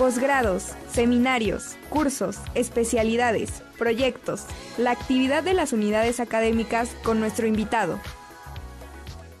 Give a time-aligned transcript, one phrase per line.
[0.00, 4.46] Posgrados, seminarios, cursos, especialidades, proyectos,
[4.78, 8.00] la actividad de las unidades académicas con nuestro invitado.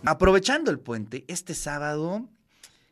[0.04, 2.28] Aprovechando el puente, este sábado,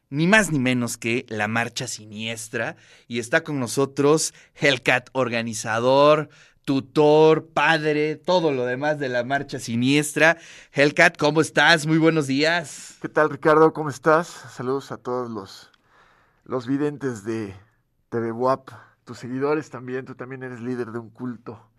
[0.08, 2.76] ni más ni menos que la Marcha Siniestra,
[3.06, 6.30] y está con nosotros Hellcat, organizador,
[6.64, 10.38] tutor, padre, todo lo demás de la Marcha Siniestra.
[10.72, 11.86] Hellcat, ¿cómo estás?
[11.86, 12.96] Muy buenos días.
[13.02, 13.74] ¿Qué tal, Ricardo?
[13.74, 14.28] ¿Cómo estás?
[14.56, 15.70] Saludos a todos los
[16.48, 17.54] los videntes de
[18.10, 18.70] WAP,
[19.04, 21.70] tus seguidores también, tú también eres líder de un culto,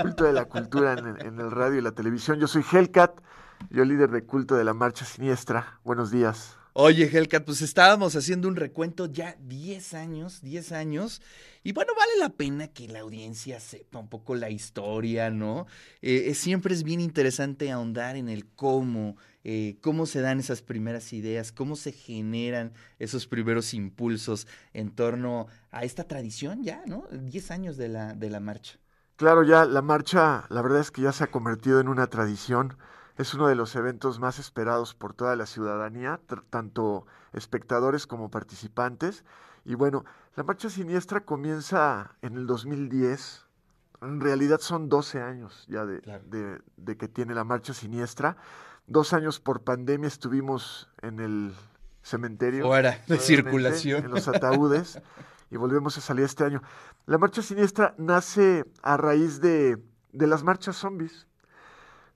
[0.00, 2.38] culto de la cultura en, el radio y la televisión.
[2.38, 3.20] Yo soy Hellcat,
[3.68, 5.80] yo líder de culto de la Marcha Siniestra.
[5.82, 6.59] Buenos días.
[6.72, 11.20] Oye, Hellcat, pues estábamos haciendo un recuento ya 10 años, 10 años,
[11.64, 15.66] y bueno, vale la pena que la audiencia sepa un poco la historia, ¿no?
[16.00, 21.12] Eh, siempre es bien interesante ahondar en el cómo, eh, cómo se dan esas primeras
[21.12, 27.04] ideas, cómo se generan esos primeros impulsos en torno a esta tradición ya, ¿no?
[27.10, 28.78] 10 años de la, de la marcha.
[29.16, 32.78] Claro, ya la marcha, la verdad es que ya se ha convertido en una tradición
[33.16, 39.24] es uno de los eventos más esperados por toda la ciudadanía, tanto espectadores como participantes.
[39.64, 40.04] Y bueno,
[40.36, 43.46] la Marcha Siniestra comienza en el 2010.
[44.02, 48.36] En realidad son 12 años ya de, que tiene la Marcha Siniestra.
[48.86, 51.54] Dos años por pandemia estuvimos en el
[52.02, 52.66] cementerio.
[52.66, 54.06] Fuera de circulación.
[54.06, 55.00] En los ataúdes.
[55.50, 56.62] y volvemos a salir este año.
[57.06, 59.78] La Marcha Siniestra nace a raíz de,
[60.12, 61.26] de las marchas zombies.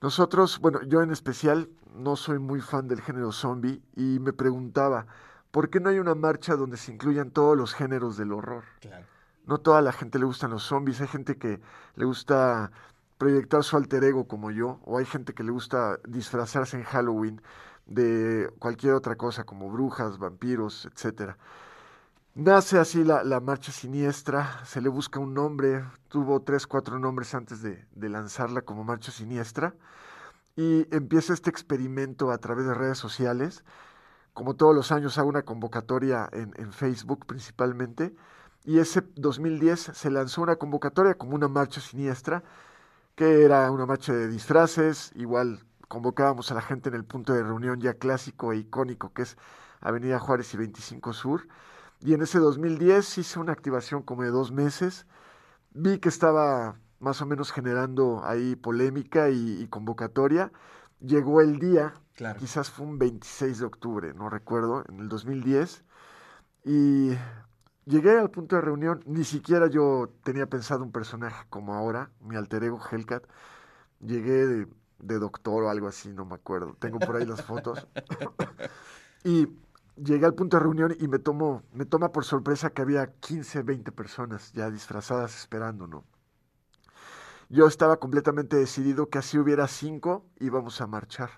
[0.05, 5.07] Nosotros, bueno, yo en especial no soy muy fan del género zombie y me preguntaba,
[5.51, 8.65] ¿por qué no hay una marcha donde se incluyan todos los géneros del horror?
[8.81, 9.07] Claro.
[9.47, 11.59] No toda la gente le gustan los zombies, hay gente que
[11.97, 12.71] le gusta
[13.17, 17.41] proyectar su alter ego como yo, o hay gente que le gusta disfrazarse en Halloween
[17.87, 21.39] de cualquier otra cosa como brujas, vampiros, etcétera.
[22.37, 27.33] Nace así la, la, marcha siniestra, se le busca un nombre, tuvo tres, cuatro nombres
[27.33, 29.77] antes de, lanzarla como marcha siniestra
[30.57, 33.65] y empieza este experimento a través de redes sociales.
[34.33, 38.15] Como todos los años hago una convocatoria en, en Facebook principalmente
[38.65, 42.43] y ese 2010 se lanzó una convocatoria como una marcha siniestra
[43.15, 47.45] que era una marcha de disfraces, igual convocábamos a la gente en el punto de
[47.45, 49.37] reunión ya clásico e icónico que es
[49.81, 51.47] Avenida Juárez y 25 Sur
[52.05, 55.07] y en ese 2010 hice una activación como de dos meses.
[55.73, 60.53] Vi que estaba más o menos generando ahí polémica y, convocatoria.
[61.01, 61.95] Llegó el día,
[62.39, 65.83] quizás fue un 26 de octubre, no recuerdo, en el 2010.
[66.65, 67.13] Y
[67.87, 72.37] llegué al punto de reunión, ni siquiera yo tenía pensado un personaje como ahora, mi
[72.37, 73.25] alter ego Hellcat.
[74.01, 76.77] Llegué de, de doctor o algo así, no me acuerdo.
[76.79, 77.87] Tengo por ahí las fotos.
[79.25, 79.49] y
[79.97, 83.63] llegué al punto de reunión y me tomo, me toma por sorpresa que había 15,
[83.63, 86.05] 20 personas ya disfrazadas esperando, ¿no?
[87.49, 91.31] Yo estaba completamente decidido que así hubiera cinco, íbamos a marchar.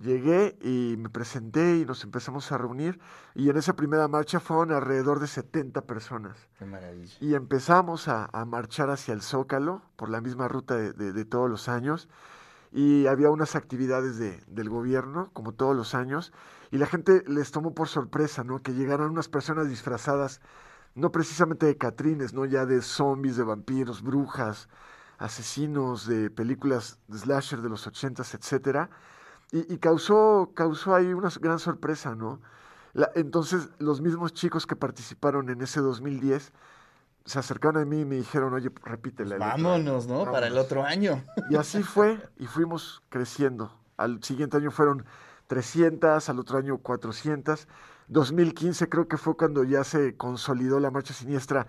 [0.00, 2.98] Llegué y me presenté y nos empezamos a reunir
[3.34, 6.36] y en esa primera marcha fueron alrededor de 70 personas.
[6.58, 7.14] Qué maravilla.
[7.20, 11.68] Y empezamos a, marchar hacia el Zócalo por la misma ruta de, de, todos los
[11.68, 12.08] años
[12.72, 16.32] y había unas actividades de, del gobierno, como todos los años,
[16.70, 18.60] y la gente les tomó por sorpresa, ¿no?
[18.60, 20.40] Que llegaran unas personas disfrazadas,
[20.94, 22.46] no precisamente de catrines, ¿no?
[22.46, 24.68] Ya de zombies, de vampiros, brujas,
[25.18, 28.90] asesinos, de películas de slasher de los ochentas, etcétera,
[29.52, 32.40] y, causó, causó ahí una gran sorpresa, ¿no?
[33.14, 36.52] entonces, los mismos chicos que participaron en ese 2010
[37.24, 39.38] se acercaron a mí y me dijeron, oye, repítela.
[39.38, 40.24] Vámonos, ¿no?
[40.24, 41.24] Para el otro año.
[41.50, 43.72] Y así fue, y fuimos creciendo.
[43.96, 45.04] Al siguiente año fueron
[45.46, 47.68] 300, al otro año 400.
[48.08, 51.66] 2015 creo que fue cuando ya se consolidó la marcha siniestra.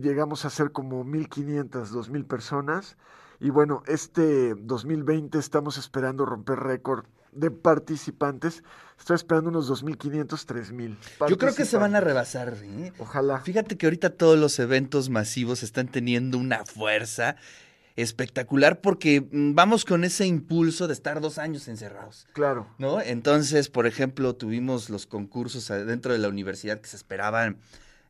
[0.00, 2.96] llegamos a ser como 1.500, 2.000 personas.
[3.38, 7.04] Y bueno, este 2020 estamos esperando romper récord
[7.36, 8.62] de participantes.
[8.98, 11.28] Estoy esperando unos 2.500, 3.000.
[11.28, 12.56] Yo creo que se van a rebasar.
[12.62, 12.92] ¿eh?
[12.98, 13.40] Ojalá.
[13.40, 17.36] Fíjate que ahorita todos los eventos masivos están teniendo una fuerza
[17.96, 22.26] espectacular porque mm, vamos con ese impulso de estar dos años encerrados.
[22.32, 22.66] Claro.
[22.78, 23.00] ¿No?
[23.00, 27.58] Entonces, por ejemplo, tuvimos los concursos dentro de la universidad que se esperaban,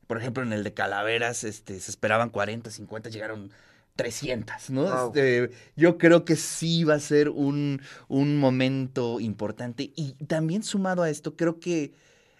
[0.06, 3.50] por ejemplo, en el de Calaveras, este, se esperaban 40, 50, llegaron
[3.96, 5.06] 300, ¿no?
[5.06, 9.90] Este, yo creo que sí va a ser un, un momento importante.
[9.96, 11.92] Y también sumado a esto, creo que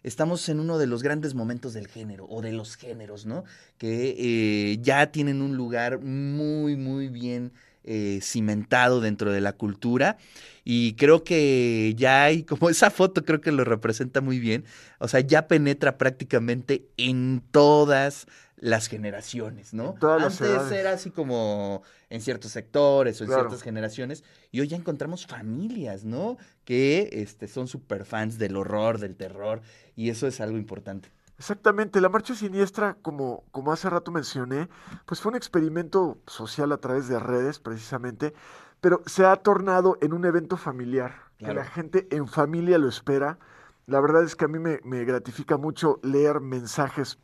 [0.03, 3.45] estamos en uno de los grandes momentos del género o de los géneros, ¿no?
[3.79, 7.53] Que eh, ya tienen un lugar muy, muy bien
[7.89, 10.19] eh, cimentado dentro de la cultura
[10.65, 14.65] y creo que ya hay, como esa foto creo que lo representa muy bien,
[14.99, 18.27] o sea, ya penetra prácticamente en todas
[18.59, 19.95] las generaciones, ¿no?
[19.95, 24.77] Todas Antes era así como en ciertos sectores o en ciertas generaciones y hoy ya
[24.77, 26.39] encontramos familias, ¿no?
[26.65, 29.61] Que este, son súper fans del horror, del terror
[29.95, 31.11] y eso es algo importante.
[31.39, 34.71] Exactamente, la marcha siniestra, como, como hace rato mencioné,
[35.05, 38.33] pues fue un experimento social a través de redes, precisamente,
[38.81, 43.39] pero se ha tornado en un evento familiar, que la gente en familia lo espera.
[43.85, 47.19] La verdad es que a mí me, me gratifica mucho leer mensajes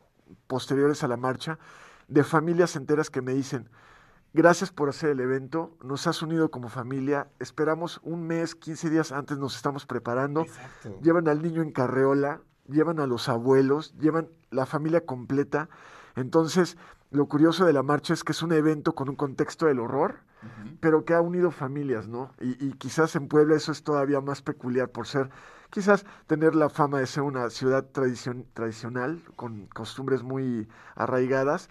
[0.46, 1.58] posteriores a la marcha
[2.08, 3.68] de familias enteras que me dicen,
[4.34, 9.12] gracias por hacer el evento, nos has unido como familia, esperamos un mes, 15 días
[9.12, 10.44] antes nos estamos preparando,
[11.02, 15.68] llevan al niño en carreola, llevan a los abuelos, llevan la familia completa.
[16.16, 16.76] Entonces,
[17.10, 20.16] lo curioso de la marcha es que es un evento con un contexto del horror,
[20.80, 22.32] pero que ha unido familias, ¿no?
[22.40, 25.30] Y, quizás en Puebla eso es todavía más peculiar por ser,
[25.72, 31.70] quizás tener la fama de ser una ciudad tradicional, con costumbres muy arraigadas,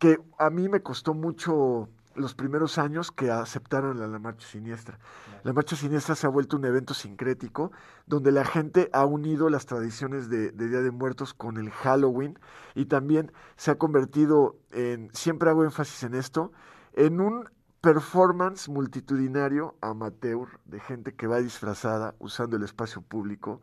[0.00, 4.98] que a mí me costó mucho los primeros años que aceptaron la, Marcha Siniestra.
[5.44, 7.70] La Marcha Siniestra se ha vuelto un evento sincrético
[8.06, 12.38] donde la gente ha unido las tradiciones de, Día de Muertos con el Halloween
[12.74, 16.52] y también se ha convertido en, siempre hago énfasis en esto,
[16.94, 17.48] en un
[17.86, 23.62] performance multitudinario amateur de gente que va disfrazada usando el espacio público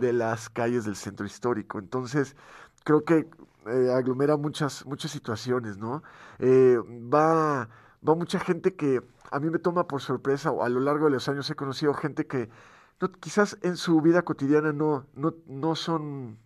[0.00, 1.78] de las calles del centro histórico.
[1.78, 2.34] Entonces,
[2.82, 3.28] creo que
[3.66, 6.02] eh, aglomera muchas, muchas situaciones, ¿no?
[6.40, 6.78] Eh,
[7.14, 7.68] va
[8.06, 11.12] va mucha gente que a mí me toma por sorpresa, o a lo largo de
[11.12, 12.50] los años he conocido gente que
[13.00, 16.38] no, quizás en su vida cotidiana no, no, no son,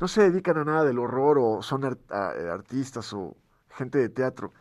[0.00, 3.36] no se dedican a nada del horror o son artistas o
[3.70, 4.52] gente de teatro.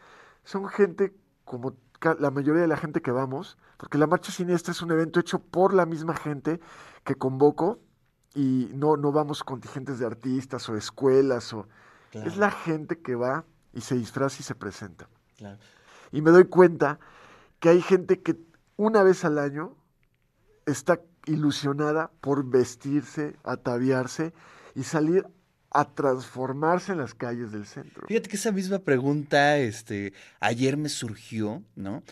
[0.44, 1.74] Son gente como
[2.20, 5.40] la mayoría de la gente que vamos, porque la Marcha Siniestra es un evento hecho
[5.40, 6.60] por la misma gente
[7.04, 7.80] que convoco
[8.36, 11.68] y no, no vamos contingentes de artistas o escuelas o
[12.12, 15.08] es la gente que va y se disfraza y se presenta.
[15.38, 15.60] Claro
[16.14, 17.00] y me doy cuenta
[17.60, 18.40] que hay gente que
[18.78, 19.76] una vez al año
[20.66, 24.32] está ilusionada por vestirse, ataviarse
[24.76, 25.26] y salir
[25.74, 28.08] a transformarse en las calles del centro.
[28.08, 32.04] Fíjate que esa misma pregunta, este, ayer me surgió, ¿no?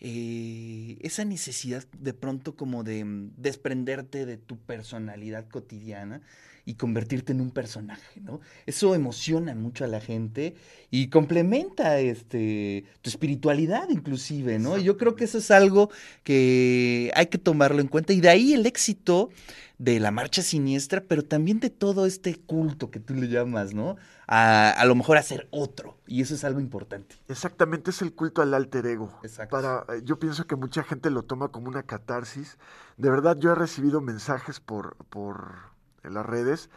[0.00, 6.20] Eh, esa necesidad de pronto como de mm, desprenderte de tu personalidad cotidiana
[6.66, 8.40] y convertirte en un personaje, ¿no?
[8.66, 10.54] Eso emociona mucho a la gente
[10.90, 14.76] y complementa este, tu espiritualidad inclusive, ¿no?
[14.78, 15.90] Y yo creo que eso es algo
[16.22, 19.30] que hay que tomarlo en cuenta y de ahí el éxito
[19.78, 23.96] de la marcha siniestra, pero también de todo este culto que tú le llamas, ¿no?
[24.26, 27.16] A, a lo mejor hacer otro, y eso es algo importante.
[27.28, 29.18] Exactamente, es el culto al alter ego.
[29.22, 29.56] Exacto.
[29.56, 32.56] Para, eh, yo pienso que mucha gente lo toma como una catarsis.
[32.96, 35.74] De verdad, yo he recibido mensajes por, por
[36.04, 36.70] en las redes,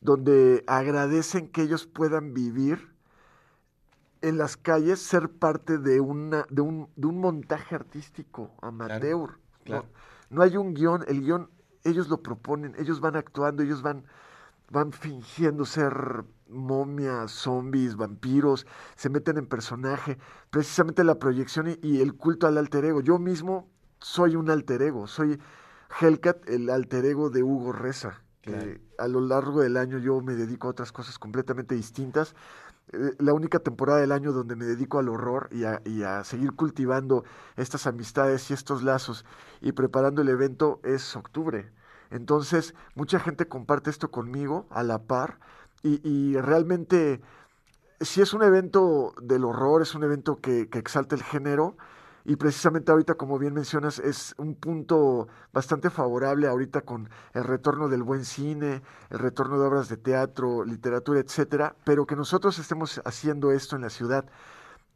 [0.00, 2.94] donde agradecen que ellos puedan vivir
[4.20, 9.38] en las calles, ser parte de, una, de, un, de un montaje artístico amateur.
[9.66, 10.42] ¿no?
[10.42, 11.50] hay un guion, el guion
[11.84, 14.04] ellos lo proponen, ellos van actuando, ellos van,
[14.70, 18.66] van fingiendo ser momias, zombies, vampiros,
[18.96, 20.18] se meten en personaje,
[20.50, 23.00] precisamente la proyección y, y, el culto al alter ego.
[23.00, 23.68] Yo mismo
[24.00, 25.40] soy un alter ego, soy
[26.00, 30.34] Hellcat, el alter ego de Hugo Reza que a lo largo del año yo me
[30.34, 32.34] dedico a otras cosas completamente distintas.
[32.92, 37.24] Eh, la única temporada del año donde me dedico al horror y a, seguir cultivando
[37.56, 39.24] estas amistades y estos lazos
[39.60, 41.72] y preparando el evento es octubre.
[42.10, 45.40] Entonces, mucha gente comparte esto conmigo a la par
[45.82, 47.20] y, realmente,
[48.00, 51.76] si es un evento del horror, es un evento que exalta el género,
[52.24, 57.88] y precisamente ahorita, como bien mencionas, es un punto bastante favorable ahorita con el retorno
[57.88, 63.00] del buen cine, el retorno de obras de teatro, literatura, etcétera, pero que nosotros estemos
[63.04, 64.24] haciendo esto en la ciudad,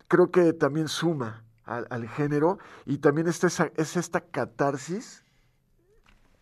[0.09, 3.45] creo que también suma al, género y también es
[3.97, 5.23] esta catarsis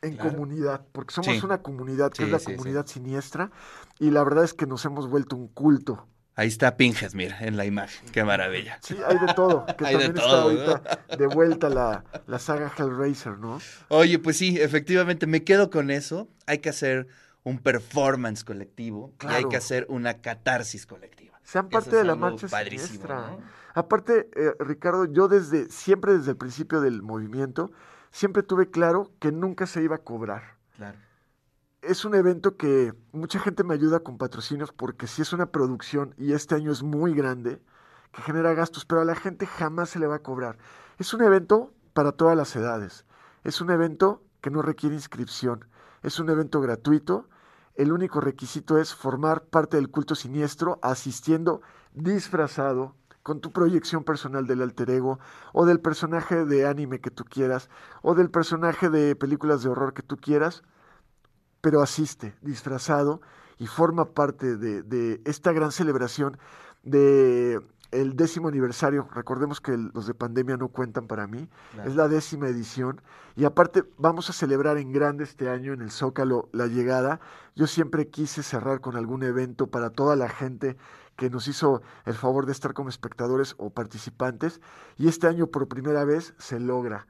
[0.02, 3.50] en comunidad, porque somos una comunidad que es la comunidad siniestra
[3.98, 6.06] y la verdad es que nos hemos vuelto un culto
[6.38, 8.06] Ahí está Pinhead, mira, en la imagen.
[8.12, 8.78] Qué maravilla.
[8.82, 9.64] Sí, hay de todo.
[9.64, 13.58] Que hay también de todo, está ahorita de vuelta la, la, saga Hellraiser, ¿no?
[13.88, 16.28] Oye, pues sí, efectivamente, me quedo con eso.
[16.46, 17.08] Hay que hacer
[17.42, 21.40] un performance colectivo y hay que hacer una catarsis colectiva.
[21.42, 23.38] Sean parte de la marcha siniestra.
[23.72, 27.70] Aparte, eh, Ricardo, yo desde, siempre desde el principio del movimiento,
[28.10, 30.56] siempre tuve claro que nunca se iba a cobrar.
[30.76, 30.98] Claro
[31.86, 36.14] es un evento que mucha gente me ayuda con patrocinios porque si es una producción
[36.18, 37.62] y este año es muy grande,
[38.12, 40.58] que genera gastos, pero a la gente jamás se le va a cobrar.
[40.98, 43.04] Es un evento para todas las edades.
[43.44, 45.66] Es un evento que no requiere inscripción.
[46.02, 47.28] Es un evento gratuito.
[47.74, 51.60] El único requisito es formar parte del culto siniestro asistiendo
[51.92, 55.18] disfrazado con tu proyección personal del alter ego
[55.52, 57.68] o del personaje de anime que tú quieras
[58.02, 60.62] o del personaje de películas de horror que tú quieras,
[61.66, 63.20] pero asiste disfrazado
[63.58, 66.38] y forma parte de, esta gran celebración
[66.84, 71.48] de el décimo aniversario, recordemos que los de pandemia no cuentan para mí,
[71.84, 73.00] es la décima edición.
[73.34, 77.18] Y aparte vamos a celebrar en grande este año en el Zócalo la llegada.
[77.56, 80.76] Yo siempre quise cerrar con algún evento para toda la gente
[81.16, 84.60] que nos hizo el favor de estar como espectadores o participantes.
[84.98, 87.08] Y este año por primera vez se logra.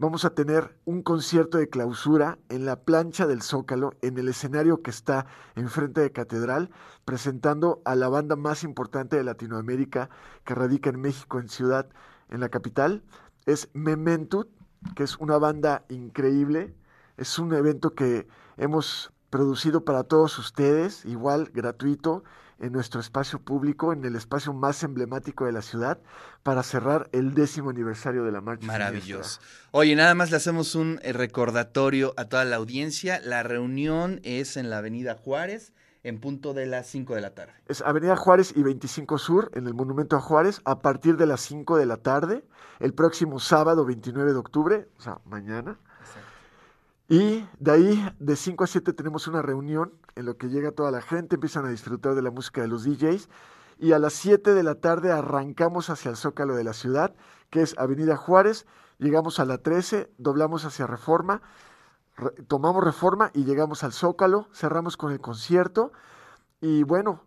[0.00, 4.80] Vamos a tener un concierto de clausura en la plancha del Zócalo, en el escenario
[4.80, 5.26] que está
[5.56, 6.70] enfrente de Catedral,
[7.04, 10.08] presentando a la banda más importante de Latinoamérica
[10.44, 11.88] que radica en México, en Ciudad,
[12.28, 13.02] en la capital.
[13.44, 14.48] Es Mementut,
[14.94, 16.76] que es una banda increíble.
[17.16, 22.24] Es un evento que hemos producido para todos ustedes, igual gratuito
[22.60, 25.98] en nuestro espacio público, en el espacio más emblemático de la ciudad,
[26.42, 28.66] para cerrar el décimo aniversario de la marcha.
[28.66, 29.40] Maravilloso.
[29.70, 33.20] Oye, nada más le hacemos un eh, recordatorio a toda la audiencia.
[33.20, 37.52] La reunión es en la Avenida Juárez en punto de las 5 de la tarde.
[37.66, 41.40] Es Avenida Juárez y 25 Sur, en el Monumento a Juárez, a partir de las
[41.42, 42.44] 5 de la tarde,
[42.80, 45.78] el próximo sábado 29 de octubre, o sea, mañana.
[47.08, 50.90] Y de ahí, de 5 a 7, tenemos una reunión en lo que llega toda
[50.90, 53.28] la gente, empiezan a disfrutar de la música de los DJs.
[53.78, 57.14] Y a las 7 de la tarde arrancamos hacia el zócalo de la ciudad,
[57.48, 58.66] que es Avenida Juárez.
[58.98, 61.40] Llegamos a la 13, doblamos hacia Reforma,
[62.46, 65.92] tomamos Reforma y llegamos al zócalo, cerramos con el concierto.
[66.60, 67.24] Y bueno,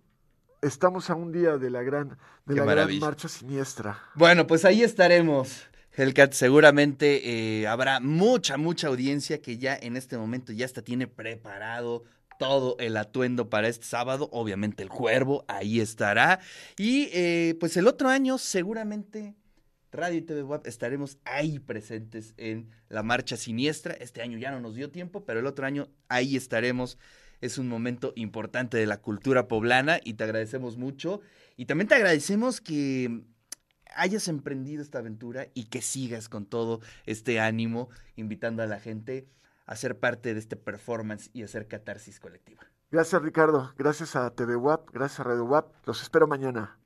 [0.62, 3.98] estamos a un día de la gran, de la gran marcha siniestra.
[4.14, 5.71] Bueno, pues ahí estaremos.
[5.96, 11.08] Hellcat, seguramente eh, habrá mucha, mucha audiencia que ya en este momento ya hasta tiene
[11.08, 12.04] preparado
[12.40, 14.30] todo el atuendo para este sábado.
[14.32, 16.40] Obviamente el cuervo ahí estará.
[16.78, 19.36] Y eh, pues el otro año seguramente
[19.92, 23.94] Radio y TV Web estaremos ahí presentes en la marcha siniestra.
[23.94, 26.98] Este año ya no nos dio tiempo, pero el otro año ahí estaremos.
[27.42, 31.22] Es un momento importante de la cultura poblana y te agradecemos mucho.
[31.58, 33.24] Y también te agradecemos que
[33.96, 39.28] hayas emprendido esta aventura y que sigas con todo este ánimo, invitando a la gente
[39.66, 42.62] a ser parte de este performance y hacer catarsis colectiva.
[42.92, 46.78] Gracias Ricardo, gracias a TV WAP, gracias a Radio WAP, los espero mañana.